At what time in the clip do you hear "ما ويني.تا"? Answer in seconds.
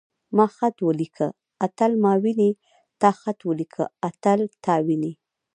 2.03-3.09